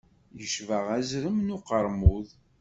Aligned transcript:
Yecba 0.39 0.77
azrem 0.97 1.37
n 1.41 1.53
uqermud. 1.57 2.27